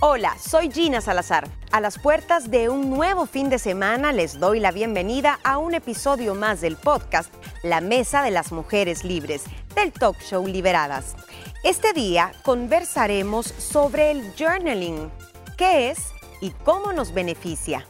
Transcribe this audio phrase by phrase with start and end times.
[0.00, 1.48] Hola, soy Gina Salazar.
[1.70, 5.72] A las puertas de un nuevo fin de semana les doy la bienvenida a un
[5.72, 7.32] episodio más del podcast
[7.62, 9.44] La Mesa de las Mujeres Libres,
[9.76, 11.14] del talk show Liberadas.
[11.62, 15.10] Este día conversaremos sobre el journaling,
[15.56, 16.08] qué es
[16.40, 17.86] y cómo nos beneficia.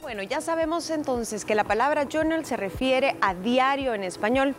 [0.00, 4.56] Bueno, ya sabemos entonces que la palabra journal se refiere a diario en español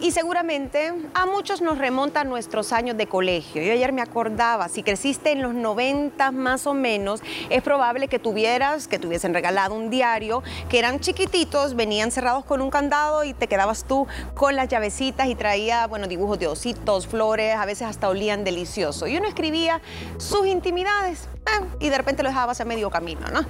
[0.00, 3.62] y seguramente a muchos nos remonta a nuestros años de colegio.
[3.62, 8.18] Yo ayer me acordaba, si creciste en los 90 más o menos, es probable que
[8.18, 13.24] tuvieras, que te hubiesen regalado un diario, que eran chiquititos, venían cerrados con un candado
[13.24, 17.64] y te quedabas tú con las llavecitas y traía, bueno, dibujos de ositos, flores, a
[17.64, 19.06] veces hasta olían delicioso.
[19.06, 19.80] Y uno escribía
[20.18, 23.40] sus intimidades eh, y de repente lo dejabas a medio camino, ¿no?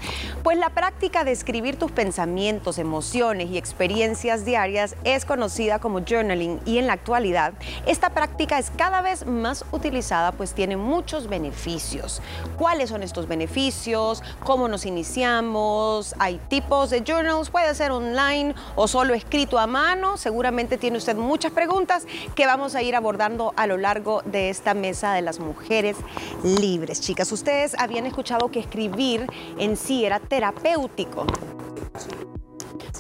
[0.42, 6.60] Pues la práctica de escribir tus pensamientos, emociones y experiencias diarias es conocida como journaling
[6.65, 7.52] y en la actualidad
[7.87, 12.23] esta práctica es cada vez más utilizada pues tiene muchos beneficios.
[12.59, 14.22] ¿Cuáles son estos beneficios?
[14.45, 16.14] ¿Cómo nos iniciamos?
[16.19, 17.50] ¿Hay tipos de journals?
[17.50, 20.17] ¿Puede ser online o solo escrito a mano?
[20.17, 24.75] Seguramente tiene usted muchas preguntas que vamos a ir abordando a lo largo de esta
[24.75, 25.97] mesa de las mujeres
[26.42, 27.00] libres.
[27.00, 29.27] Chicas, ustedes habían escuchado que escribir
[29.58, 31.27] en sí era terapéutico.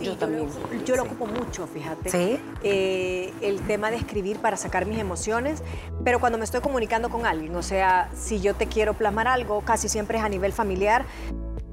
[0.04, 0.48] Yo también.
[0.84, 2.10] Yo lo ocupo mucho, fíjate.
[2.10, 2.40] Sí.
[2.62, 5.62] Eh, el tema de escribir para sacar mis emociones,
[6.04, 9.60] pero cuando me estoy comunicando con alguien, o sea, si yo te quiero plasmar algo,
[9.62, 11.04] casi siempre es a nivel familiar,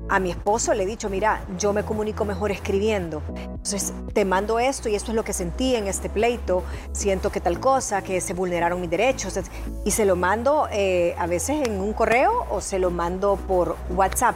[0.09, 3.21] a mi esposo le he dicho, mira, yo me comunico mejor escribiendo.
[3.35, 7.39] Entonces, te mando esto y esto es lo que sentí en este pleito, siento que
[7.39, 9.39] tal cosa, que se vulneraron mis derechos.
[9.85, 13.77] Y se lo mando eh, a veces en un correo o se lo mando por
[13.89, 14.35] WhatsApp.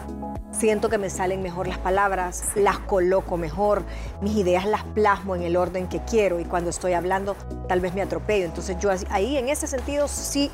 [0.51, 3.83] Siento que me salen mejor las palabras, las coloco mejor,
[4.21, 7.35] mis ideas las plasmo en el orden que quiero y cuando estoy hablando
[7.67, 8.45] tal vez me atropello.
[8.45, 10.49] Entonces yo ahí en ese sentido sí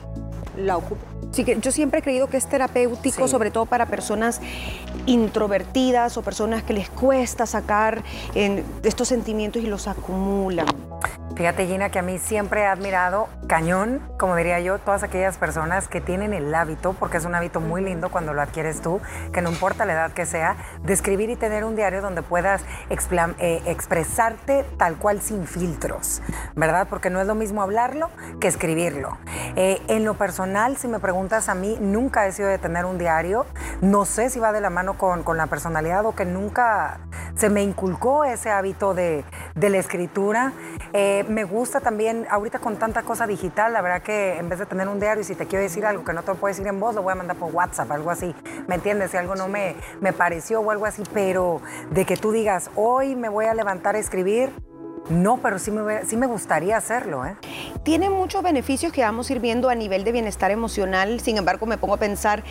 [0.58, 1.13] la ocupo.
[1.34, 4.40] Sí, que yo siempre he creído que es terapéutico, sobre todo para personas
[5.08, 8.04] introvertidas o personas que les cuesta sacar
[8.84, 10.68] estos sentimientos y los acumulan.
[11.36, 15.88] Fíjate, Gina, que a mí siempre he admirado cañón, como diría yo, todas aquellas personas
[15.88, 19.02] que tienen el hábito, porque es un hábito muy lindo cuando lo adquieres tú,
[19.32, 22.62] que no importa la edad que sea, de escribir y tener un diario donde puedas
[22.92, 26.22] eh, expresarte tal cual sin filtros,
[26.56, 26.88] ¿verdad?
[26.88, 29.18] Porque no es lo mismo hablarlo que escribirlo.
[29.56, 33.00] Eh, en lo personal, si me preguntas a mí, nunca he sido de tener un
[33.00, 33.48] diario.
[33.82, 37.00] No sé si va de la mano con, con la personalidad o que nunca
[37.36, 39.24] se me inculcó ese hábito de,
[39.56, 40.54] la escritura.
[40.94, 44.66] Eh, me gusta también, ahorita con tanta cosa digital, la verdad que en vez de
[44.66, 46.68] tener un diario y si te quiero decir algo que no te lo puedo decir
[46.68, 48.36] en voz, lo voy a mandar por WhatsApp, algo así.
[48.68, 49.12] ¿Me entiendes?
[49.12, 51.62] Si algo no me, me pareció o algo así, pero
[51.92, 54.52] de que tú digas, hoy me voy a levantar a escribir,
[55.10, 57.26] no, pero sí me, sí me gustaría hacerlo.
[57.26, 57.36] ¿eh?
[57.84, 61.20] Tiene muchos beneficios que vamos a ir viendo a nivel de bienestar emocional.
[61.20, 62.44] Sin embargo, me pongo a pensar,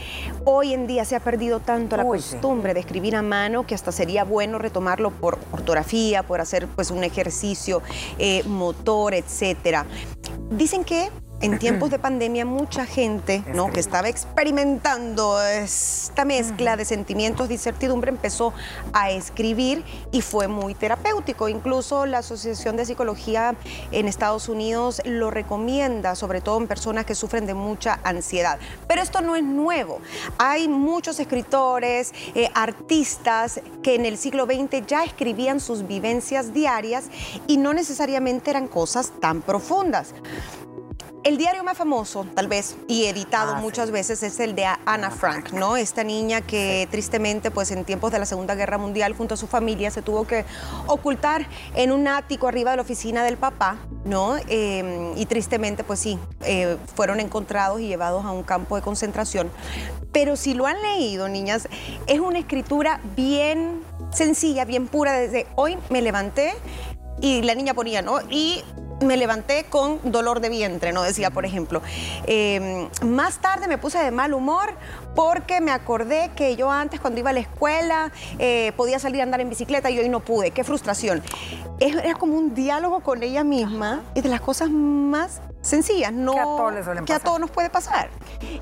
[0.44, 3.92] hoy en día se ha perdido tanto la costumbre de escribir a mano que hasta
[3.92, 7.82] sería bueno retomarlo por ortografía, por hacer pues, un ejercicio
[8.18, 9.86] eh, motor, etcétera.
[10.50, 11.10] Dicen que
[11.42, 13.70] en tiempos de pandemia mucha gente ¿no?
[13.72, 18.54] que estaba experimentando esta mezcla de sentimientos de incertidumbre empezó
[18.92, 21.48] a escribir y fue muy terapéutico.
[21.48, 23.56] Incluso la Asociación de Psicología
[23.90, 28.58] en Estados Unidos lo recomienda, sobre todo en personas que sufren de mucha ansiedad.
[28.86, 30.00] Pero esto no es nuevo.
[30.38, 37.06] Hay muchos escritores, eh, artistas que en el siglo XX ya escribían sus vivencias diarias
[37.48, 40.14] y no necesariamente eran cosas tan profundas.
[41.24, 45.12] El diario más famoso, tal vez, y editado ah, muchas veces, es el de Anna
[45.12, 45.76] Frank, ¿no?
[45.76, 49.46] Esta niña que tristemente, pues en tiempos de la Segunda Guerra Mundial, junto a su
[49.46, 50.44] familia, se tuvo que
[50.88, 51.46] ocultar
[51.76, 54.36] en un ático arriba de la oficina del papá, ¿no?
[54.48, 59.48] Em, y tristemente, pues sí, eh, fueron encontrados y llevados a un campo de concentración.
[60.10, 61.68] Pero si lo han leído, niñas,
[62.08, 63.80] es una escritura bien
[64.10, 65.12] sencilla, bien pura.
[65.12, 66.52] Desde hoy me levanté
[67.20, 68.20] y la niña ponía, ¿no?
[68.30, 68.62] Y
[69.04, 71.02] me levanté con dolor de vientre, ¿no?
[71.02, 71.82] Decía, por ejemplo.
[72.26, 74.74] Em, más tarde me puse de mal humor
[75.14, 79.24] porque me acordé que yo antes cuando iba a la escuela eh, podía salir a
[79.24, 80.50] andar en bicicleta y hoy no pude.
[80.50, 81.22] Qué frustración.
[81.80, 86.32] Era como un diálogo con ella misma y de las cosas más sencillas, no
[87.06, 88.10] que a todos, nos puede pasar.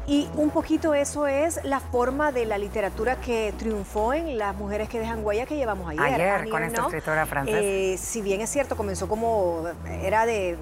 [0.07, 4.89] Y un poquito eso es la forma de la literatura que triunfó en las mujeres
[4.89, 6.21] que dejan huella que llevamos ayer.
[6.21, 7.59] Ayer, con esta escritora francesa.
[7.61, 9.65] Eh, si bien es cierto, comenzó como,
[10.03, 10.57] era de,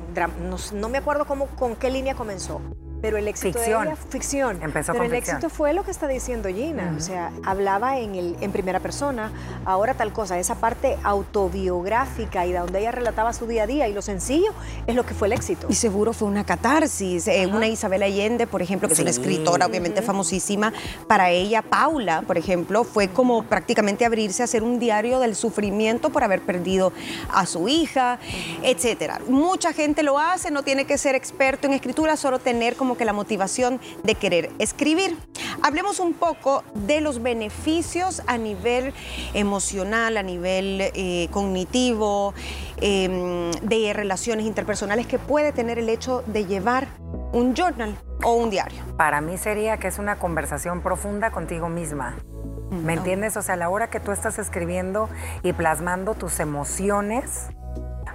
[0.74, 2.60] no, me acuerdo cómo, con qué línea comenzó,
[3.00, 3.84] pero el éxito ficción.
[3.84, 4.62] de ella, ficción.
[4.62, 8.36] Empezó pero el éxito fue lo que está diciendo Gina, o sea, hablaba en, el,
[8.40, 9.32] en primera persona,
[9.64, 13.92] ahora tal cosa, esa parte autobiográfica y donde ella relataba su día a día y
[13.92, 14.52] lo sencillo
[14.86, 15.66] es lo que fue el éxito.
[15.68, 19.66] Y seguro fue una catarsis, eh, una Isabel Allende, por ejemplo, que es una escritora
[19.66, 20.72] obviamente famosísima,
[21.06, 26.10] para ella Paula, por ejemplo, fue como prácticamente abrirse a hacer un diario del sufrimiento
[26.10, 26.92] por haber perdido
[27.32, 28.18] a su hija,
[28.62, 29.20] etcétera.
[29.28, 33.04] Mucha gente lo hace, no tiene que ser experto en escritura, solo tener como que
[33.04, 35.16] la motivación de querer escribir.
[35.62, 38.92] Hablemos un poco de los beneficios a nivel
[39.34, 42.34] emocional, a nivel eh, cognitivo,
[42.80, 46.88] em, de relaciones interpersonales que puede tener el hecho de llevar
[47.32, 48.82] un journal o un diario.
[48.96, 52.16] Para mí sería que es una conversación profunda contigo misma.
[52.70, 53.36] Mm, ¿Me entiendes?
[53.36, 55.08] O sea, a la hora que tú estás escribiendo
[55.42, 57.48] y plasmando tus emociones,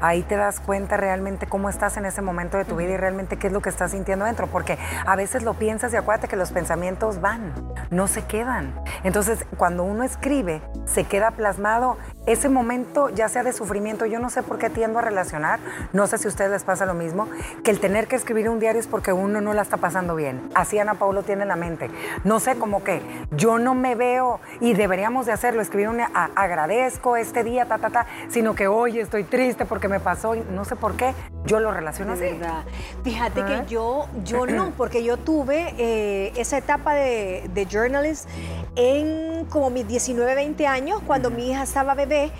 [0.03, 3.37] ahí te das cuenta realmente cómo estás en ese momento de tu vida y realmente
[3.37, 6.35] qué es lo que estás sintiendo dentro, porque a veces lo piensas y acuérdate que
[6.35, 7.53] los pensamientos van,
[7.89, 8.73] no se quedan.
[9.03, 14.29] Entonces, cuando uno escribe, se queda plasmado ese momento, ya sea de sufrimiento, yo no
[14.29, 15.59] sé por qué tiendo a relacionar,
[15.93, 17.27] no sé si a ustedes les pasa lo mismo,
[17.63, 20.49] que el tener que escribir un diario es porque uno no la está pasando bien.
[20.53, 21.89] Así Ana Paulo tiene en la mente.
[22.25, 23.01] No sé, como que
[23.31, 26.01] yo no me veo y deberíamos de hacerlo, escribir un
[26.35, 30.43] agradezco este día, ta, ta, ta, sino que hoy estoy triste porque me pasó y
[30.51, 31.13] no sé por qué,
[31.45, 32.63] yo lo relaciono de Verdad.
[33.03, 38.27] Fíjate que yo, yo no, porque yo tuve eh, esa etapa de, de journalist
[38.75, 42.31] en como mis 19, 20 años, cuando mi hija estaba bebé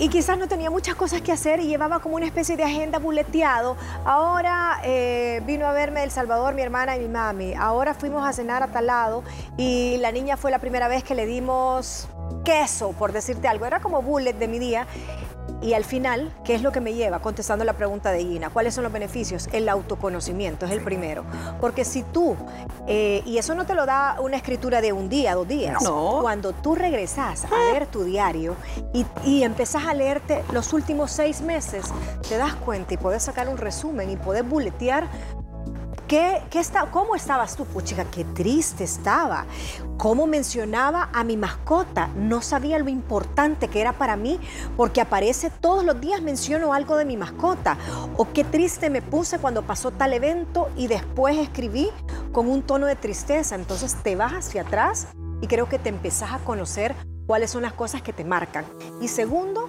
[0.00, 3.00] y quizás no tenía muchas cosas que hacer y llevaba como una especie de agenda
[3.00, 3.76] buleteado.
[4.04, 7.54] Ahora eh, vino a verme El Salvador mi hermana y mi mami.
[7.54, 9.24] Ahora fuimos a cenar a tal lado
[9.56, 12.08] y la niña fue la primera vez que le dimos
[12.44, 13.66] queso, por decirte algo.
[13.66, 14.86] Era como bullet de mi día.
[15.60, 17.20] Y al final, ¿qué es lo que me lleva?
[17.20, 19.48] Contestando la pregunta de Gina, ¿cuáles son los beneficios?
[19.52, 21.24] El autoconocimiento es el primero.
[21.60, 22.36] Porque si tú,
[22.86, 26.18] eh, y eso no te lo da una escritura de un día, dos días, no.
[26.22, 28.54] cuando tú regresas a leer tu diario
[28.92, 31.86] y, y empezás a leerte los últimos seis meses,
[32.28, 35.08] te das cuenta y puedes sacar un resumen y puedes buletear
[36.08, 37.66] ¿Qué, está, ¿Cómo estabas tú?
[37.66, 39.44] Puchica, qué triste estaba.
[39.98, 42.08] ¿Cómo mencionaba a mi mascota?
[42.16, 44.40] No sabía lo importante que era para mí
[44.74, 47.76] porque aparece todos los días menciono algo de mi mascota.
[48.16, 51.90] O qué triste me puse cuando pasó tal evento y después escribí
[52.32, 53.54] con un tono de tristeza.
[53.54, 55.08] Entonces te vas hacia atrás
[55.42, 56.94] y creo que te empezás a conocer
[57.26, 58.64] cuáles son las cosas que te marcan.
[59.02, 59.68] Y segundo,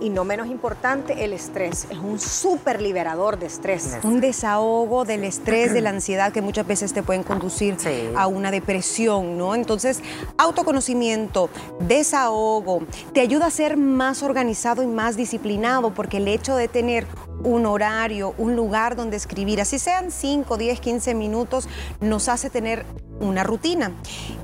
[0.00, 1.86] y no menos importante, el estrés.
[1.90, 3.98] Es un súper liberador de estrés.
[4.02, 7.76] Un desahogo del estrés, de la ansiedad que muchas veces te pueden conducir
[8.16, 9.54] a una depresión, ¿no?
[9.54, 10.00] Entonces,
[10.36, 11.50] autoconocimiento,
[11.80, 17.06] desahogo, te ayuda a ser más organizado y más disciplinado porque el hecho de tener
[17.44, 21.68] un horario, un lugar donde escribir, así sean 5, 10, 15 minutos,
[22.00, 22.84] nos hace tener
[23.20, 23.92] una rutina.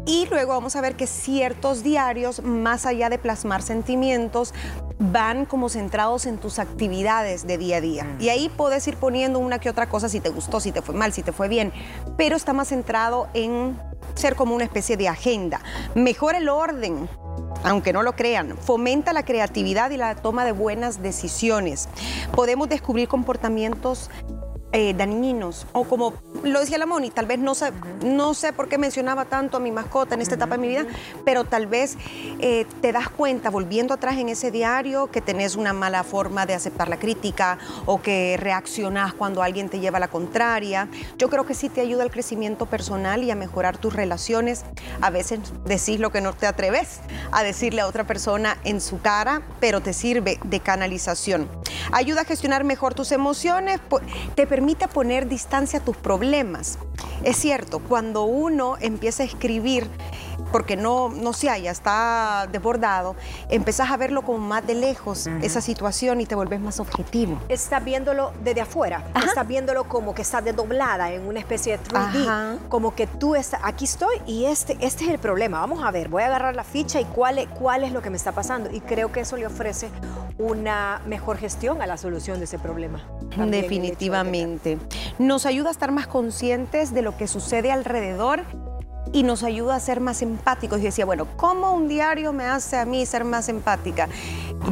[0.06, 4.52] Y luego vamos a ver que ciertos diarios, más allá de plasmar sentimientos,
[4.98, 8.04] van como centrados en tus actividades de día a día.
[8.04, 8.20] Mm.
[8.20, 10.94] Y ahí puedes ir poniendo una que otra cosa si te gustó, si te fue
[10.94, 11.72] mal, si te fue bien,
[12.16, 13.78] pero está más centrado en
[14.14, 15.60] ser como una especie de agenda.
[15.94, 17.08] Mejora el orden,
[17.64, 21.88] aunque no lo crean, fomenta la creatividad y la toma de buenas decisiones.
[22.34, 24.10] Podemos descubrir comportamientos
[24.74, 27.70] eh, dañinos o como lo decía la Moni, tal vez no sé,
[28.04, 30.84] no sé por qué mencionaba tanto a mi mascota en esta etapa de mi vida,
[31.24, 31.96] pero tal vez
[32.40, 36.54] eh, te das cuenta volviendo atrás en ese diario que tenés una mala forma de
[36.54, 37.56] aceptar la crítica
[37.86, 40.88] o que reaccionás cuando alguien te lleva a la contraria.
[41.18, 44.64] Yo creo que sí te ayuda al crecimiento personal y a mejorar tus relaciones.
[45.00, 46.98] A veces decís lo que no te atreves
[47.30, 51.48] a decirle a otra persona en su cara, pero te sirve de canalización.
[51.92, 53.80] Ayuda a gestionar mejor tus emociones,
[54.34, 56.78] te permite permite poner distancia a tus problemas.
[57.22, 59.86] Es cierto, cuando uno empieza a escribir,
[60.54, 63.16] porque no, no se haya, está desbordado,
[63.48, 67.40] empezás a verlo como más de lejos, esa situación, y te vuelves más objetivo.
[67.48, 72.58] Estás viéndolo desde afuera, estás viéndolo como que está desdoblada en una especie de 3D,
[72.68, 75.58] como que tú estás, aquí estoy y este, este es el problema.
[75.58, 78.10] Vamos a ver, voy a agarrar la ficha y cuál es, cuál es lo que
[78.10, 78.70] me está pasando.
[78.70, 79.90] Y creo que eso le ofrece
[80.38, 83.02] una mejor gestión a la solución de ese problema.
[83.36, 84.78] Definitivamente.
[85.18, 88.44] Nos ayuda a estar más conscientes de lo que sucede alrededor
[89.14, 90.80] y nos ayuda a ser más empáticos.
[90.80, 94.08] Y decía, bueno, ¿cómo un diario me hace a mí ser más empática?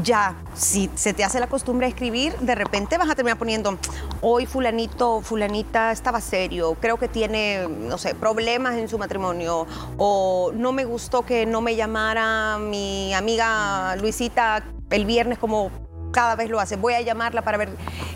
[0.03, 3.79] Ya, si se te hace la costumbre de escribir, de repente vas a terminar poniendo,
[4.21, 10.51] hoy fulanito, fulanita estaba serio, creo que tiene, no sé, problemas en su matrimonio, o
[10.55, 15.71] no me gustó que no me llamara mi amiga Luisita el viernes como
[16.13, 16.81] cada vez lo haces.
[16.81, 17.71] Voy a llamarla para ver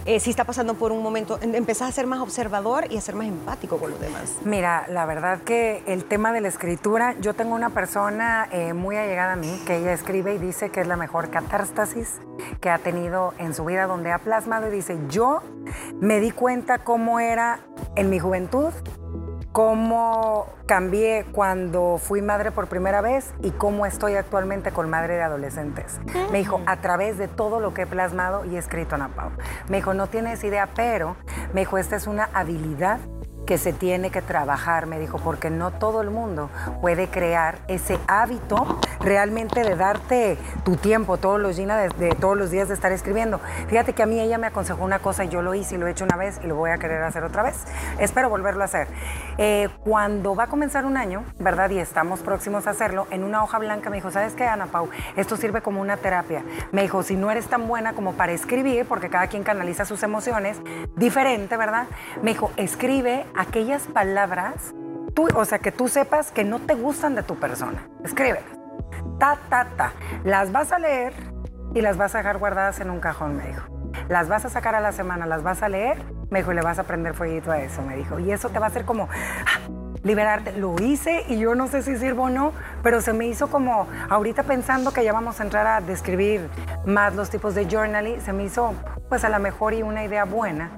[0.04, 1.38] eh, si está pasando por un momento.
[1.42, 4.34] Empezás a ser más observador y a ser más empático con los demás.
[4.44, 8.96] Mira, la verdad que el tema de la escritura, yo tengo una persona eh, muy
[8.96, 12.20] allegada a mí que ella escribe y dice que es la mejor catástasis
[12.60, 15.42] que ha tenido en su vida, donde ha plasmado y dice, yo
[16.00, 17.60] me di cuenta cómo era
[17.96, 18.72] en mi juventud
[19.56, 25.22] cómo cambié cuando fui madre por primera vez y cómo estoy actualmente con madre de
[25.22, 25.98] adolescentes.
[26.30, 29.30] Me dijo, a través de todo lo que he plasmado y escrito, Ana Pau.
[29.70, 31.16] Me dijo, no tienes idea, pero
[31.54, 33.00] me dijo, esta es una habilidad
[33.46, 36.50] que se tiene que trabajar, me dijo, porque no todo el mundo
[36.80, 42.50] puede crear ese hábito realmente de darte tu tiempo todos los, días de, todos los
[42.50, 43.40] días de estar escribiendo.
[43.68, 45.86] Fíjate que a mí ella me aconsejó una cosa y yo lo hice y lo
[45.86, 47.64] he hecho una vez y lo voy a querer hacer otra vez.
[47.98, 48.88] Espero volverlo a hacer.
[49.38, 51.70] Eh, cuando va a comenzar un año, ¿verdad?
[51.70, 54.88] Y estamos próximos a hacerlo, en una hoja blanca me dijo, ¿sabes qué, Ana Pau?
[55.16, 56.42] Esto sirve como una terapia.
[56.72, 60.02] Me dijo, si no eres tan buena como para escribir, porque cada quien canaliza sus
[60.02, 60.58] emociones
[60.96, 61.86] diferente, ¿verdad?
[62.22, 64.74] Me dijo, escribe aquellas palabras,
[65.14, 67.88] tú, o sea, que tú sepas que no te gustan de tu persona.
[68.04, 68.44] Escríbelas.
[69.18, 69.92] Ta, ta, ta.
[70.24, 71.12] Las vas a leer
[71.74, 73.66] y las vas a dejar guardadas en un cajón, me dijo.
[74.08, 76.62] Las vas a sacar a la semana, las vas a leer, me dijo, y le
[76.62, 78.18] vas a prender fueguito a eso, me dijo.
[78.18, 79.68] Y eso te va a hacer como ah,
[80.02, 80.52] liberarte.
[80.52, 82.52] Lo hice y yo no sé si sirvo o no,
[82.82, 86.48] pero se me hizo como, ahorita pensando que ya vamos a entrar a describir
[86.84, 88.74] más los tipos de journaling, se me hizo
[89.08, 90.70] pues a lo mejor y una idea buena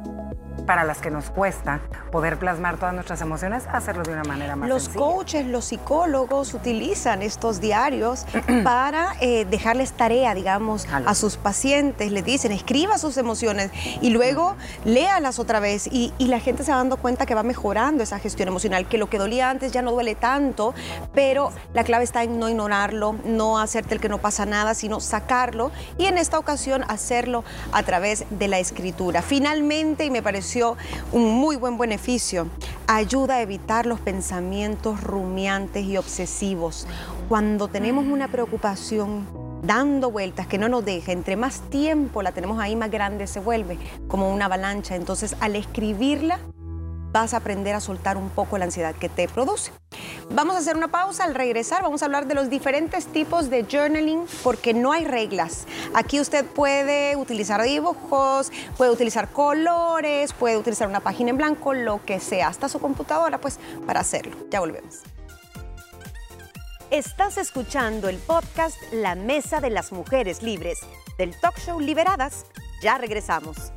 [0.69, 1.81] para las que nos cuesta
[2.13, 5.03] poder plasmar todas nuestras emociones, hacerlo de una manera más los sencilla.
[5.03, 8.27] Coaches, los psicólogos utilizan estos diarios
[8.65, 12.13] para eh, dejarles tarea, digamos, a sus pacientes.
[12.13, 13.71] Les dicen, escriba sus emociones
[14.03, 15.87] y luego léalas otra vez.
[15.87, 18.99] Y, y la gente se va dando cuenta que va mejorando esa gestión emocional, que
[18.99, 20.75] lo que dolía antes ya no duele tanto,
[21.15, 25.01] pero la clave está en no ignorarlo, no hacerte el que no pasa nada, sino
[25.01, 29.23] sacarlo y en esta ocasión hacerlo a través de la escritura.
[29.23, 30.58] Finalmente, y me pareció
[31.13, 32.49] un muy buen beneficio.
[32.87, 36.87] Ayuda a evitar los pensamientos rumiantes y obsesivos.
[37.29, 39.27] Cuando tenemos una preocupación
[39.63, 43.41] dando vueltas que no nos deja, entre más tiempo la tenemos ahí, más grande se
[43.41, 44.97] vuelve, como una avalancha.
[44.97, 46.39] Entonces, al escribirla,
[47.13, 49.73] vas a aprender a soltar un poco la ansiedad que te produce.
[50.31, 51.25] Vamos a hacer una pausa.
[51.25, 55.67] Al regresar vamos a hablar de los diferentes tipos de journaling porque no hay reglas.
[55.95, 62.05] Aquí usted puede utilizar dibujos, puede utilizar colores, puede utilizar una página en blanco, lo
[62.05, 64.37] que sea, hasta su computadora, pues para hacerlo.
[64.51, 65.03] Ya volvemos.
[66.91, 70.79] Estás escuchando el podcast La Mesa de las Mujeres Libres
[71.19, 72.47] del talk show Liberadas.
[72.81, 73.73] Ya regresamos.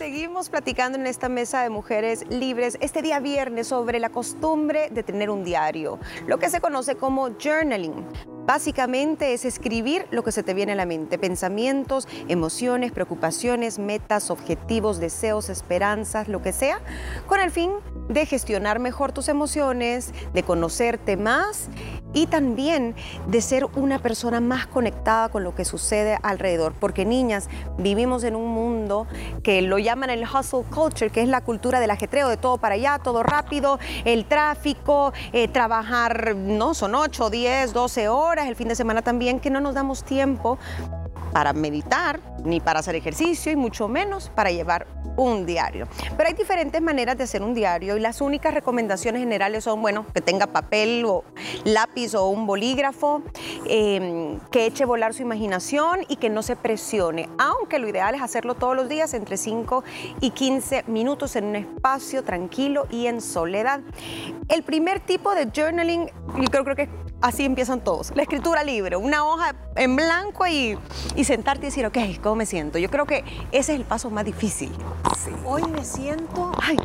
[0.00, 5.02] Seguimos platicando en esta mesa de mujeres libres este día viernes sobre la costumbre de
[5.02, 8.06] tener un diario, lo que se conoce como journaling.
[8.46, 14.30] Básicamente es escribir lo que se te viene a la mente, pensamientos, emociones, preocupaciones, metas,
[14.30, 16.80] objetivos, deseos, esperanzas, lo que sea,
[17.26, 17.70] con el fin
[18.08, 21.68] de gestionar mejor tus emociones, de conocerte más
[22.12, 22.96] y también
[23.28, 26.72] de ser una persona más conectada con lo que sucede alrededor.
[26.72, 29.06] Porque niñas, vivimos en un mundo
[29.44, 32.76] que lo llaman el hustle culture, que es la cultura del ajetreo, de todo para
[32.76, 38.68] allá, todo rápido, el tráfico, eh, trabajar, no, son 8, 10, 12 horas, el fin
[38.68, 40.58] de semana también, que no nos damos tiempo
[41.32, 45.86] para meditar, ni para hacer ejercicio y mucho menos para llevar un diario.
[46.16, 50.06] Pero hay diferentes maneras de hacer un diario y las únicas recomendaciones generales son, bueno,
[50.14, 51.24] que tenga papel o
[51.64, 53.22] lápiz o un bolígrafo,
[53.66, 58.22] em, que eche volar su imaginación y que no se presione, aunque lo ideal es
[58.22, 59.84] hacerlo todos los días entre 5
[60.20, 63.80] y 15 minutos en un espacio tranquilo y en soledad.
[64.48, 66.06] El primer tipo de journaling,
[66.38, 66.88] yo creo, creo que
[67.20, 68.12] así empiezan todos.
[68.14, 70.78] La escritura libre, una hoja en blanco y,
[71.14, 72.78] y, sentarte y decir, ok, ¿cómo me siento?
[72.78, 74.72] Yo creo que ese es el paso más difícil.
[75.44, 76.76] Hoy me siento, Ay,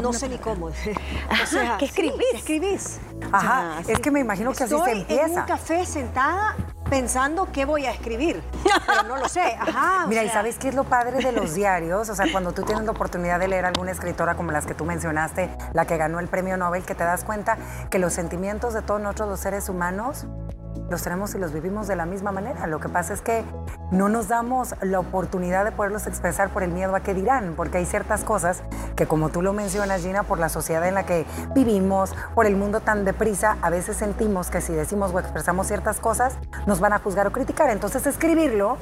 [0.00, 0.66] no sé ni cómo.
[0.66, 2.16] o sea, ¿qué escribís?
[2.32, 3.00] ¿qué escribís?
[3.30, 5.24] Ajá, es que me imagino que así se empieza.
[5.24, 6.56] en un café sentada
[6.88, 8.42] pensando qué voy a escribir,
[8.86, 9.56] pero no lo sé.
[9.58, 12.08] Ajá, Mira, ¿y sabes qué es lo padre de los diarios?
[12.08, 14.74] O sea, cuando tú tienes la oportunidad de leer a alguna escritora como las que
[14.74, 17.56] tú mencionaste, la que ganó el premio Nobel, que te das cuenta
[17.90, 20.26] que los sentimientos de todos nosotros los seres humanos
[20.90, 22.66] los tenemos y los vivimos de la misma manera.
[22.66, 23.44] Lo que pasa es que
[23.90, 27.78] no nos damos la oportunidad de poderlos expresar por el miedo a qué dirán, porque
[27.78, 28.62] hay ciertas cosas
[28.96, 32.56] que como tú lo mencionas, Gina, por la sociedad en la que vivimos, por el
[32.56, 36.36] mundo tan deprisa, a veces sentimos que si decimos o expresamos ciertas cosas,
[36.66, 37.70] nos van a juzgar o criticar.
[37.70, 38.76] Entonces escribirlo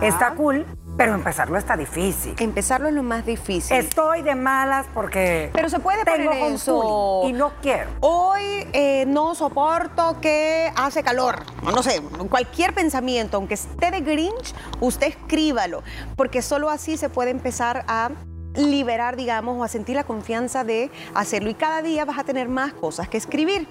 [0.00, 2.34] está cool Pero empezarlo está difícil.
[2.38, 3.76] Empezarlo es lo más difícil.
[3.76, 5.50] Estoy de malas porque.
[5.52, 7.22] Pero se puede tengo poner eso.
[7.26, 7.90] Y no quiero.
[8.00, 11.44] Hoy eh, no soporto que hace calor.
[11.62, 15.82] No sé, cualquier pensamiento, aunque esté de Grinch, usted escríbalo.
[16.16, 18.10] Porque solo así se puede empezar a
[18.54, 21.48] liberar, digamos, o a sentir la confianza de hacerlo.
[21.48, 23.66] Y cada día vas a tener más cosas que escribir.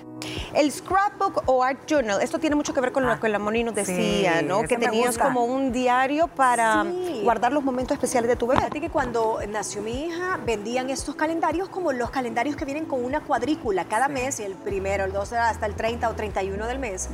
[0.54, 3.40] El scrapbook o art journal, esto tiene mucho que ver con lo ah, que la
[3.40, 4.63] Moni nos decía, ¿no?
[4.63, 6.86] Que tenías como un diario para
[7.24, 8.58] guardar los momentos especiales de tu vida.
[8.58, 13.04] Fíjate que cuando nació mi hija vendían estos calendarios como los calendarios que vienen con
[13.04, 17.10] una cuadrícula cada mes, el primero, el 12 hasta el 30 o 31 del mes.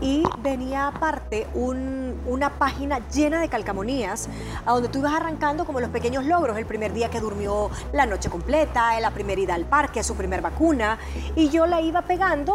[0.00, 4.28] Y venía aparte una página llena de calcamonías
[4.66, 8.06] a donde tú ibas arrancando como los pequeños logros, el primer día que durmió la
[8.06, 10.98] noche completa, la primera ida al parque, su primer vacuna.
[11.36, 12.49] Y yo la iba pegando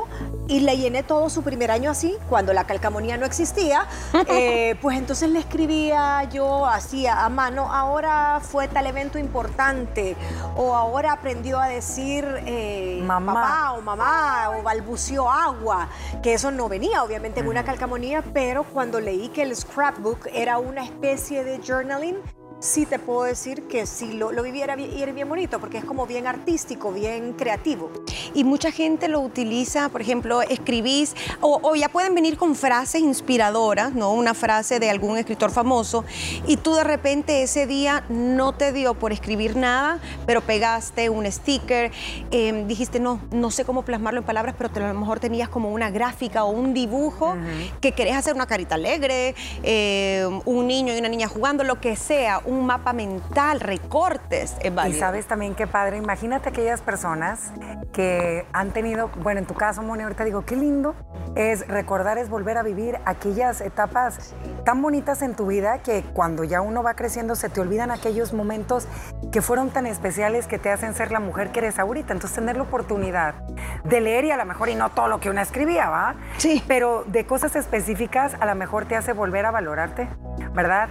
[0.47, 3.87] y le llené todo su primer año así, cuando la calcamonía no existía,
[4.27, 10.15] eh, pues entonces le escribía yo así a mano, ahora fue tal evento importante,
[10.55, 13.33] o ahora aprendió a decir eh, mamá.
[13.33, 15.89] papá o mamá, o balbució agua,
[16.21, 20.57] que eso no venía obviamente en una calcamonía, pero cuando leí que el scrapbook era
[20.57, 22.17] una especie de journaling,
[22.59, 25.85] sí te puedo decir que sí lo, lo viviera bien, y bien bonito, porque es
[25.85, 27.91] como bien artístico, bien creativo.
[28.33, 33.93] Y mucha gente lo utiliza, por ejemplo, escribís, o, ya pueden venir con frases inspiradoras,
[33.93, 34.11] ¿no?
[34.13, 36.05] Una frase de algún escritor famoso,
[36.47, 41.29] y tú de repente ese día no te dio por escribir nada, pero pegaste un
[41.31, 41.91] sticker,
[42.31, 45.71] em, dijiste, no, no sé cómo plasmarlo en palabras, pero a lo mejor tenías como
[45.71, 47.35] una gráfica o un dibujo
[47.81, 51.95] que querés hacer una carita alegre, em, un niño y una niña jugando, lo que
[51.95, 54.55] sea, un mapa mental, recortes.
[54.87, 57.51] y sabes también qué padre, imagínate aquellas personas
[57.93, 60.95] que han tenido, bueno, en tu caso, Moni, ahorita digo, qué lindo
[61.35, 64.33] es recordar, es volver a vivir aquellas etapas
[64.63, 68.33] tan bonitas en tu vida que cuando ya uno va creciendo se te olvidan aquellos
[68.33, 68.87] momentos
[69.31, 72.13] que fueron tan especiales que te hacen ser la mujer que eres ahorita.
[72.13, 73.35] Entonces, tener la oportunidad
[73.83, 76.15] de leer y a lo mejor, y no todo lo que una escribía, ¿va?
[76.37, 76.63] Sí.
[76.67, 80.07] Pero de cosas específicas, a lo mejor te hace volver a valorarte,
[80.53, 80.89] ¿verdad?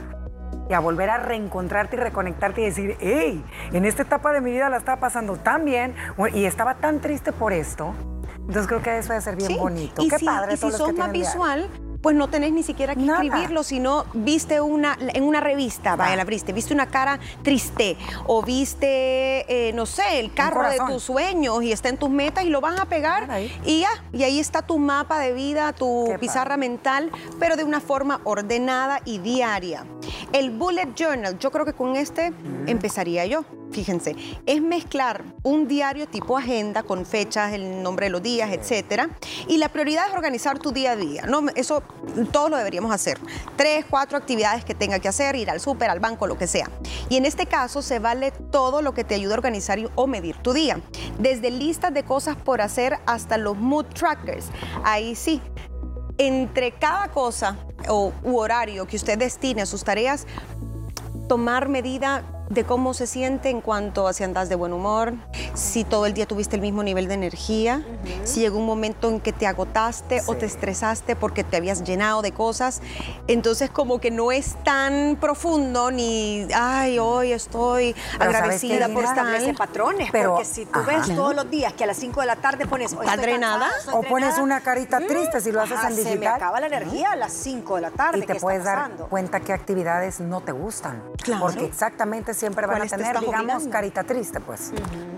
[0.68, 4.50] Y a volver a reencontrarte y reconectarte y decir, hey, en esta etapa de mi
[4.52, 5.94] vida la estaba pasando tan bien
[6.33, 7.94] y estaba tan triste por esto.
[8.37, 10.02] Entonces creo que eso debe ser bien bonito.
[10.02, 10.54] Y Qué padre.
[10.54, 11.68] Y si sos más visual,
[12.04, 16.20] pues no tenés ni siquiera que escribirlo, sino viste una, en una revista, vaya, la
[16.20, 17.96] abriste, viste una cara triste
[18.26, 22.44] o viste, eh, no sé, el carro de tus sueños y está en tus metas
[22.44, 23.26] y lo vas a pegar
[23.64, 27.81] y ya, y ahí está tu mapa de vida, tu pizarra mental, pero de una
[27.81, 29.87] forma ordenada y diaria.
[30.35, 32.35] El bullet journal, yo creo que con este
[32.66, 33.46] empezaría yo.
[33.74, 34.14] Fíjense,
[34.46, 39.10] es mezclar un diario tipo agenda con fechas, el nombre de los días, etcétera.
[39.48, 41.26] Y la prioridad es organizar tu día a día.
[41.26, 41.42] ¿no?
[41.56, 41.82] Eso
[42.30, 43.18] todos lo deberíamos hacer.
[43.56, 46.70] Tres, cuatro actividades que tenga que hacer, ir al súper, al banco, lo que sea.
[47.08, 50.37] Y en este caso se vale todo lo que te ayude a organizar o medir
[50.37, 50.80] tu día.
[51.18, 54.46] Desde listas de cosas por hacer hasta los mood trackers.
[54.84, 55.40] Ahí sí,
[56.16, 57.58] entre cada cosa
[57.88, 60.28] o u horario que usted destine a sus tareas,
[61.28, 65.14] tomar medida de cómo se siente en cuanto a si andas de buen humor,
[65.54, 67.83] si todo el día tuviste el mismo nivel de energía,
[68.24, 72.22] si llegó un momento en que te agotaste o te estresaste porque te habías llenado
[72.22, 72.83] de cosas.
[73.28, 79.24] Entonces como que no es tan profundo ni, ay, hoy estoy agradecida por estar...
[79.24, 82.26] Establece patrones, pero, porque si tú ves todos los días que a las 5 de
[82.26, 82.92] la tarde pones...
[82.92, 83.70] ¿Está drenada?
[83.92, 86.12] o pones una carita triste si lo haces en digital.
[86.12, 88.18] Se me acaba la energía a las 5 de la tarde.
[88.18, 91.02] Y te puedes dar cuenta qué actividades no te gustan.
[91.40, 94.73] Porque exactamente siempre van a tener, digamos, carita triste, pues.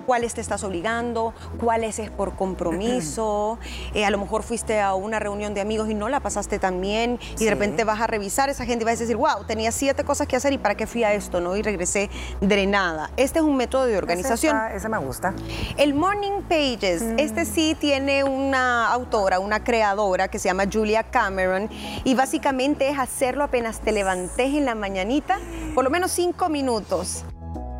[0.07, 1.35] ¿Cuáles te estás obligando?
[1.59, 3.59] ¿Cuáles es por compromiso?
[3.95, 6.81] Eh, a lo mejor fuiste a una reunión de amigos y no la pasaste tan
[6.81, 9.73] bien y de repente vas a revisar esa gente y vas a decir, wow, tenía
[9.73, 11.57] siete cosas que hacer y para qué fui a esto, ¿no?
[11.57, 13.11] Y regresé drenada.
[13.17, 14.57] Este es un método de organización.
[14.75, 15.35] Ese, me gusta.
[15.77, 17.19] El Morning Pages, mm.
[17.19, 21.71] este sí tiene una autora, una creadora que se llama Julia Cameron
[22.05, 25.39] y básicamente es hacerlo apenas te levantes en la mañanita,
[25.75, 27.06] por lo menos cinco minutos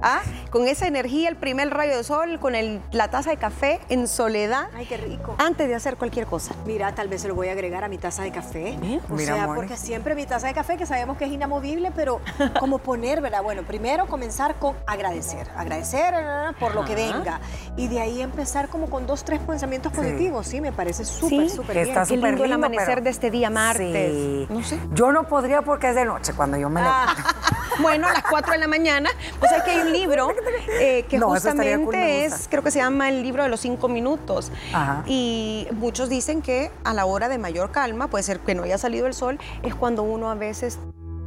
[0.07, 0.23] ¿Ah?
[0.51, 2.53] Con esa energía, el primer rayo de sol, con
[2.93, 4.69] la taza de café en soledad.
[4.73, 5.35] Ay, qué rico.
[5.39, 6.55] Antes de hacer cualquier cosa.
[6.65, 8.79] Mira, tal vez se lo voy a agregar a mi taza de café.
[8.81, 9.01] ¿Eh?
[9.11, 12.21] O sea, porque siempre mi taza de café, que sabemos que es inamovible, pero
[12.61, 13.43] como poner, ¿verdad?
[13.43, 15.49] Bueno, primero comenzar con agradecer.
[15.57, 17.41] Agradecer ah, por lo que venga.
[17.77, 20.47] Y de ahí empezar como con dos, tres pensamientos positivos.
[20.47, 21.89] Sí, me parece súper, súper bien.
[21.89, 24.49] Está súper lindo el amanecer de este día martes.
[24.49, 24.79] No sé.
[24.93, 27.07] Yo no podría porque es de noche cuando yo me ah.
[27.09, 27.39] levanto.
[27.83, 29.11] bueno, a las 4 de la mañana.
[29.41, 30.29] Pues hay que hay un libro
[30.81, 34.51] eh, que justamente es, creo que se llama el libro de los cinco minutos.
[35.07, 38.79] Y muchos dicen que a la hora de mayor calma, puede ser que no haya
[38.79, 40.79] salido el sol, es cuando uno a veces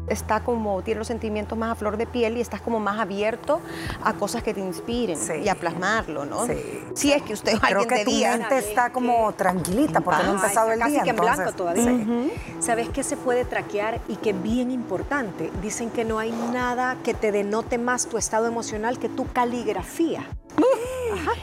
[0.10, 3.62] está como, tiene los sentimientos más a flor de piel y estás como más abierto
[4.04, 6.46] a cosas que te inspiren y a plasmarlo, ¿no?
[6.46, 6.54] Sí.
[6.96, 10.72] Si es que usted Creo que tu mente está como tranquilita porque no ha empezado
[10.72, 10.86] el día.
[10.88, 12.30] Casi que en blanco todavía.
[12.60, 15.52] ¿Sabes qué se puede traquear y que bien importante?
[15.62, 20.26] Dicen que no hay nada que te denote más tu estado emocional que tu caligrafía.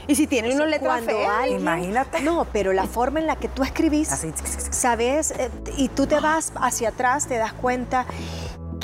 [0.06, 2.20] Y si tiene una letra fea, imagínate.
[2.22, 4.08] No, pero la forma en la que tú escribís,
[4.70, 8.06] sabes, eh, y tú te vas hacia atrás, te das cuenta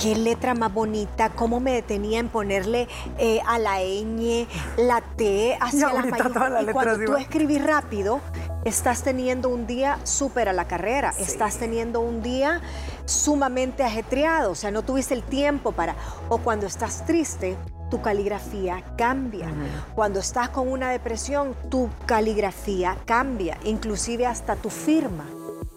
[0.02, 2.88] qué letra más bonita, cómo me detenía en ponerle
[3.18, 6.62] eh, a la ñ, la T hacia la mayúsculas.
[6.62, 8.20] Y cuando tú escribís rápido,
[8.64, 12.60] estás teniendo un día súper a la carrera, estás teniendo un día
[13.04, 15.94] sumamente ajetreado, o sea, no tuviste el tiempo para...
[16.28, 17.56] O cuando estás triste,
[17.88, 19.48] tu caligrafía cambia.
[19.94, 25.26] Cuando estás con una depresión, tu caligrafía cambia, inclusive hasta tu firma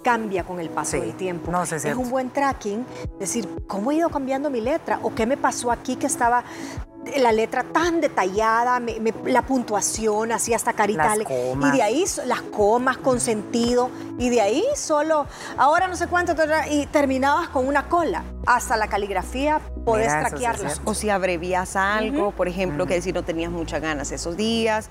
[0.05, 1.51] cambia con el paso del tiempo.
[1.51, 2.85] No, es un buen tracking,
[3.19, 4.99] decir, ¿cómo he ido cambiando mi letra?
[5.01, 6.43] ¿O qué me pasó aquí que estaba
[7.17, 8.79] la letra tan detallada,
[9.25, 11.15] la puntuación, así hasta carita.
[11.15, 13.89] Y de ahí las comas con sentido.
[14.19, 15.25] Y de ahí solo,
[15.57, 16.35] ahora no sé cuánto,
[16.69, 18.23] y terminabas con una cola.
[18.45, 20.71] Hasta la caligrafía podés traquearla.
[20.83, 24.89] o si abrevías algo, por ejemplo, que decir no tenías muchas ganas esos días.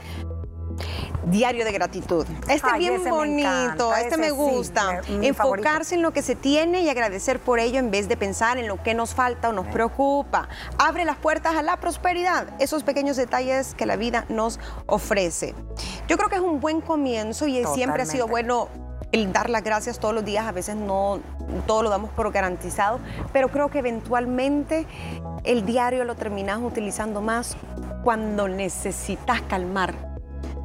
[1.27, 2.27] Diario de gratitud.
[2.49, 5.01] Este es bien bonito, este me gusta.
[5.09, 8.69] Enfocarse en lo que se tiene y agradecer por ello en vez de pensar en
[8.69, 10.49] lo que nos falta o nos preocupa.
[10.79, 15.55] Abre las puertas a la prosperidad, esos pequeños detalles que la vida nos ofrece.
[16.09, 18.69] Yo creo que es un buen comienzo y siempre ha sido bueno
[19.13, 21.21] el dar las gracias todos los días, a veces no
[21.67, 22.99] todo lo damos por garantizado,
[23.33, 24.87] pero creo que eventualmente
[25.45, 27.57] el diario lo terminas utilizando más
[28.03, 30.14] cuando necesitas calmar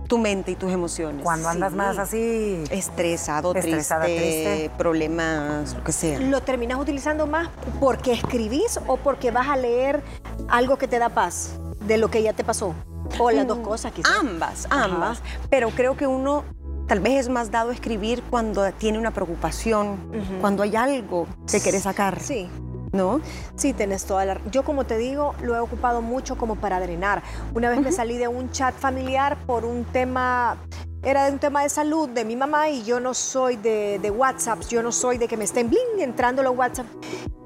[0.09, 1.23] tu mente y tus emociones.
[1.23, 2.63] Cuando andas más así...
[2.71, 6.19] Estresado, triste, problemas, lo que sea.
[6.19, 7.47] ¿Lo terminas utilizando más
[7.79, 10.03] porque escribís o porque vas a leer
[10.49, 12.73] algo que te da paz de lo que ya te pasó?
[13.19, 14.11] O las dos mm, cosas quizás.
[14.19, 15.21] Ambas, ambas.
[15.49, 16.43] Pero creo que uno
[16.87, 19.99] tal vez es más dado a escribir cuando tiene una preocupación,
[20.41, 22.19] cuando hay algo que quiere sacar.
[22.19, 22.49] Sí.
[22.91, 23.21] ¿No?
[23.55, 24.41] Sí, tenés toda la...
[24.51, 27.21] Yo, como te digo, lo he ocupado mucho como para drenar.
[27.53, 30.57] Una vez me salí de un chat familiar por un tema...
[31.01, 34.11] Era de un tema de salud de mi mamá y yo no soy de, de
[34.11, 36.87] WhatsApp, yo no soy de que me estén bling entrando los WhatsApp.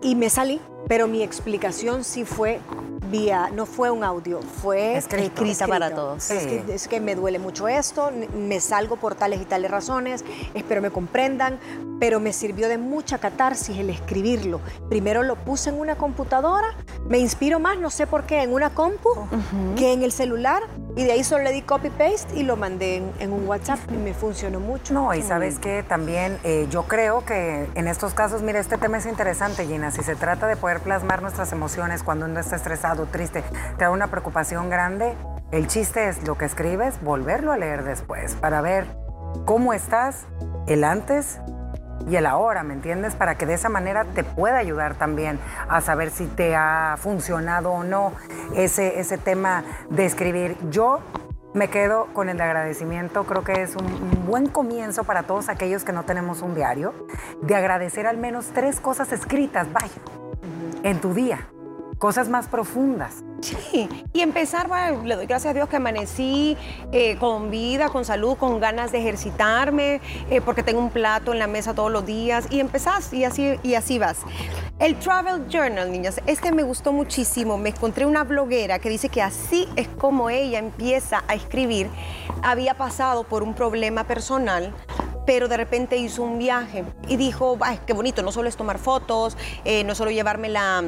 [0.02, 2.60] Y me salí, pero mi explicación sí fue
[3.54, 6.32] no fue un audio, fue escrita para todos.
[6.32, 10.89] Es, que, me duele mucho esto, me salgo por tales y tales razones, espero me
[10.89, 11.60] comprendan,
[12.00, 14.62] pero me sirvió de mucha catarsis el escribirlo.
[14.89, 16.76] Primero lo puse en una computadora,
[17.08, 19.10] me inspiro más, no sé por qué, en una compu
[19.76, 20.63] que en el celular
[20.95, 24.13] y de ahí solo le di copy-paste y lo mandé en, un WhatsApp y me
[24.13, 24.93] funcionó mucho.
[24.93, 28.97] No, y sabes que también eh, yo creo que en estos casos, mira, este tema
[28.97, 33.06] es interesante, Gina, si se trata de poder plasmar nuestras emociones cuando uno está estresado,
[33.08, 33.43] triste,
[33.77, 35.15] te da una preocupación grande,
[35.51, 38.86] el chiste es lo que escribes, volverlo a leer después para ver
[39.45, 40.25] cómo estás,
[40.67, 41.39] el antes
[42.08, 43.15] y el ahora, ¿me entiendes?
[43.15, 47.71] Para que de esa manera te pueda ayudar también a saber si te ha funcionado
[47.71, 48.13] o no
[48.56, 50.58] ese, ese tema de escribir.
[50.69, 50.99] Yo
[51.53, 55.91] me quedo con el agradecimiento, creo que es un, buen comienzo para todos aquellos que
[55.91, 56.93] no tenemos un diario,
[57.41, 59.89] de agradecer al menos tres cosas escritas, vaya,
[60.84, 61.47] en tu día
[62.04, 63.24] cosas más profundas.
[63.39, 66.58] Sí, y empezar, bueno, le doy gracias a Dios que amanecí
[66.92, 71.39] eh, con vida, con salud, con ganas de ejercitarme, eh, porque tengo un plato en
[71.39, 74.18] la mesa todos los días, y empezás y así, y así vas.
[74.80, 77.58] El Travel Journal, niñas, este me gustó muchísimo.
[77.58, 81.89] Me encontré una bloguera que dice que así es como ella empieza a escribir.
[82.42, 84.74] Había pasado por un problema personal,
[85.25, 88.77] pero de repente hizo un viaje y dijo, Ay, qué bonito, no solo es tomar
[88.77, 90.83] fotos, eh, no solo llevarme la,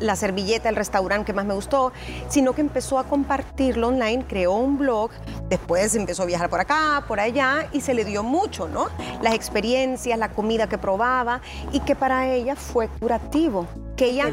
[0.00, 1.92] la, servilleta al restaurante que más me gustó,
[2.28, 5.10] sino que empezó a compartirlo online, creó un blog,
[5.48, 8.88] después empezó a viajar por acá, por allá y se le dio mucho, ¿no?
[9.22, 11.40] Las experiencias, la comida que probaba
[11.72, 13.66] y que para ella fue curativo
[13.96, 14.30] que ella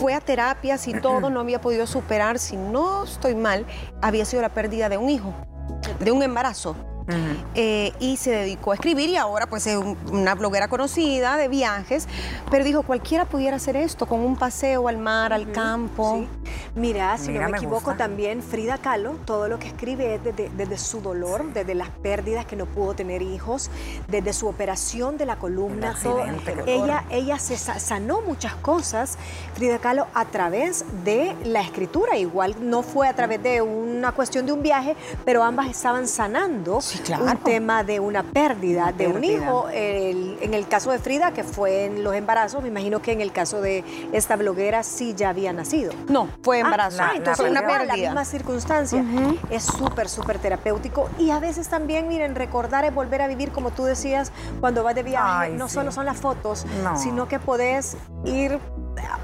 [0.00, 3.66] fue a terapias y todo, no había podido superar, si no estoy mal,
[4.00, 5.34] había sido la pérdida de un hijo,
[5.98, 6.76] de un embarazo.
[7.54, 9.78] Eh, y se dedicó a escribir y ahora pues es
[10.10, 12.06] una bloguera conocida de viajes,
[12.50, 16.24] pero dijo cualquiera pudiera hacer esto con un paseo al mar, al campo.
[16.74, 21.00] Mira, si no me, equivoco también Frida Kahlo, todo lo que escribe es desde, su
[21.00, 23.70] dolor, desde las pérdidas que no pudo tener hijos,
[24.08, 25.94] desde su operación de la columna,
[26.66, 29.18] ella, ella se sanó muchas cosas,
[29.54, 34.46] Frida Kahlo, a través de la escritura, igual no fue a través de una cuestión
[34.46, 36.80] de un viaje, pero ambas estaban sanando
[37.20, 39.68] un tema de una pérdida de un hijo.
[39.70, 43.32] en el caso de Frida, que fue en los embarazos, me imagino que en el
[43.32, 45.92] caso de esta bloguera sí ya había nacido.
[46.08, 47.02] No, fue ah, embarazo.
[47.02, 47.96] Ah, entonces una pérdida.
[47.96, 49.04] la misma circunstancia.
[49.50, 51.10] Es súper, súper terapéutico.
[51.18, 54.94] Y a veces también, miren, recordar es volver a vivir, como tú decías, cuando vas
[54.94, 55.50] de viaje.
[55.50, 58.58] no solo son las fotos, sino que podés ir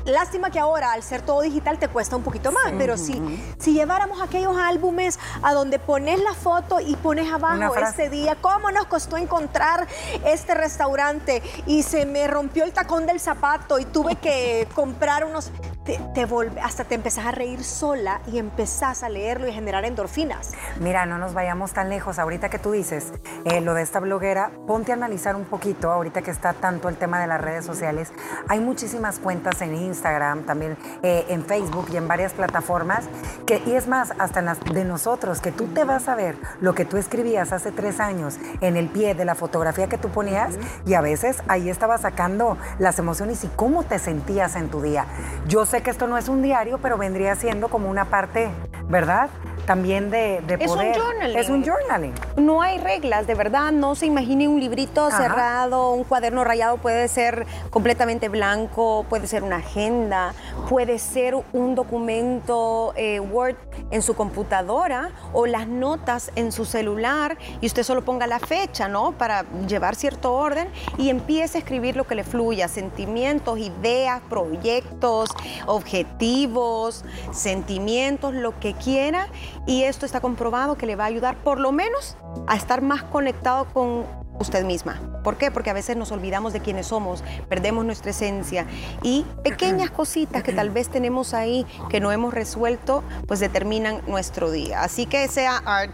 [0.09, 3.21] Lástima que ahora, al ser todo digital, te cuesta un poquito más, pero si,
[3.59, 8.71] si lleváramos aquellos álbumes a donde pones la foto y pones abajo este día, cómo
[8.71, 9.87] nos costó encontrar
[10.25, 15.51] este restaurante y se me rompió el tacón del zapato y tuve que comprar unos
[15.97, 16.29] te,
[16.63, 20.53] hasta te empezás a reír sola y empezás a leerlo y generar endorfinas.
[20.81, 22.19] Mira, no nos vayamos tan lejos.
[22.19, 23.13] Ahorita que tú dices
[23.47, 26.97] eh, lo de esta bloguera, ponte a analizar un poquito, ahorita que está tanto el
[26.97, 28.13] tema de las redes sociales.
[28.49, 33.05] Hay muchísimas cuentas en Instagram, también eh, en Facebook y en varias plataformas.
[33.47, 36.75] Que, y es más, hasta las de nosotros, que tú te vas a ver lo
[36.75, 40.55] que tú escribías hace tres años en el pie de la fotografía que tú ponías
[40.85, 45.07] y a veces ahí estabas sacando las emociones y cómo te sentías en tu día.
[45.47, 48.49] Yo sé que esto no es un diario, pero vendría siendo como una parte,
[48.89, 49.29] ¿verdad?
[49.67, 50.93] También de, de poder.
[50.93, 51.39] Es un journaling.
[51.39, 52.15] Es un journaling.
[52.37, 53.71] No hay reglas, de verdad.
[53.71, 59.43] No se imagine un librito cerrado, un cuaderno rayado puede ser completamente blanco, puede ser
[59.43, 60.33] una agenda,
[60.69, 63.57] puede ser un documento eh, Word
[63.91, 68.87] en su computadora o las notas en su celular y usted solo ponga la fecha,
[68.87, 69.13] ¿no?
[69.13, 75.31] Para llevar cierto orden y empiece a escribir lo que le fluya, sentimientos, ideas, proyectos,
[75.67, 79.29] objetivos, sentimientos, lo que quiera.
[79.67, 83.03] Y esto está comprobado que le va a ayudar por lo menos a estar más
[83.05, 85.01] conectado con usted misma.
[85.25, 85.51] ¿Por qué?
[85.51, 88.67] Porque a veces nos olvidamos de quiénes somos, perdemos nuestra esencia
[89.03, 94.51] y pequeñas cositas que tal vez tenemos ahí que no hemos resuelto, pues determinan nuestro
[94.51, 94.83] día.
[94.83, 95.93] Así que sea art,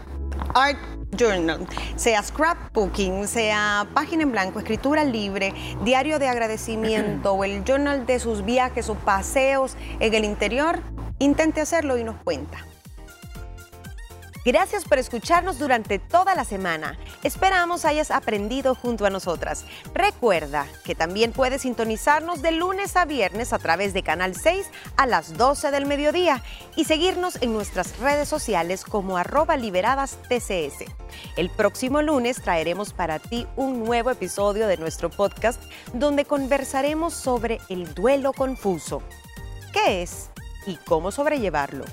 [0.53, 0.79] art
[1.15, 5.53] journal, sea scrapbooking, sea página en blanco, escritura libre,
[5.83, 10.81] diario de agradecimiento o el journal de sus viajes o paseos en el interior,
[11.19, 12.57] intente hacerlo y nos cuenta.
[14.45, 16.99] Gracias por escucharnos durante toda la semana.
[17.23, 19.65] Esperamos hayas aprendido junto a nosotras.
[19.95, 25.07] Recuerda que también puedes sintonizarnos de lunes a viernes a través de Canal 6 a
[25.07, 26.43] las 12 del mediodía
[26.75, 30.91] y seguirnos en nuestras redes sociales como arroba liberadas TCS.
[31.37, 35.59] El próximo lunes traeremos para ti un nuevo episodio de nuestro podcast
[35.91, 39.01] donde conversaremos sobre el duelo confuso.
[39.73, 40.29] ¿Qué es
[40.67, 41.85] y cómo sobrellevarlo?